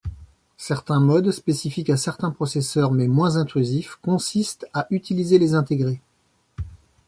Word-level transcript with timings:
Certains 0.57 0.99
modes, 0.99 1.29
spécifiques 1.29 1.91
à 1.91 1.95
certains 1.95 2.31
processeurs 2.31 2.91
mais 2.91 3.07
moins 3.07 3.37
intrusifs, 3.37 3.97
consistent 4.01 4.65
à 4.73 4.87
utiliser 4.89 5.37
les 5.37 5.53
intégrés. 5.53 6.01